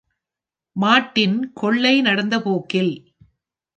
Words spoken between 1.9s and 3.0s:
நடந்த போக்கில்.